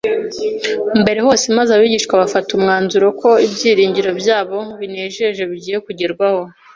mbere 1.01 1.19
hose 1.25 1.45
maze 1.57 1.69
abigishwa 1.73 2.13
bafata 2.21 2.49
umwanzuro 2.57 3.05
ko 3.21 3.29
ibyiringiro 3.45 4.11
byabo 4.21 4.59
binejeje 4.79 5.43
bigiye 5.51 5.77
kugerwaho 5.87 6.41